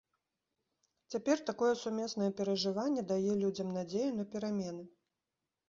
Цяпер 1.13 1.37
такое 1.49 1.69
сумеснае 1.83 2.31
перажыванне 2.41 3.05
дае 3.13 3.33
людзям 3.45 3.73
надзею 3.79 4.11
на 4.19 4.29
перамены. 4.35 4.83